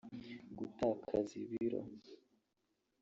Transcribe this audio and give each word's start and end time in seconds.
Gutakaza 0.57 1.33
ibiro 1.43 1.79